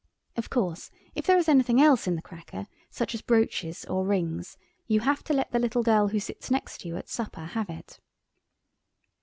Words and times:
Of 0.35 0.49
course, 0.49 0.89
if 1.13 1.27
there 1.27 1.37
is 1.37 1.47
anything 1.47 1.79
else 1.79 2.07
in 2.07 2.15
the 2.15 2.23
cracker, 2.23 2.65
such 2.89 3.13
as 3.13 3.21
brooches 3.21 3.85
or 3.85 4.03
rings, 4.03 4.57
you 4.87 5.01
have 5.01 5.23
to 5.25 5.33
let 5.33 5.51
the 5.51 5.59
little 5.59 5.83
girl 5.83 6.07
who 6.07 6.19
sits 6.19 6.49
next 6.49 6.83
you 6.83 6.97
at 6.97 7.07
supper 7.07 7.45
have 7.45 7.69
it. 7.69 7.99